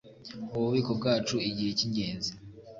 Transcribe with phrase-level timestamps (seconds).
[0.55, 2.31] Ububiko bwacu Igihe cy ingenzi